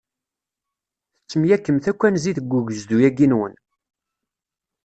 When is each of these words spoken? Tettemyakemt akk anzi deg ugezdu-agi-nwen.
Tettemyakemt 1.15 1.85
akk 1.91 2.01
anzi 2.07 2.31
deg 2.37 2.53
ugezdu-agi-nwen. 2.57 3.53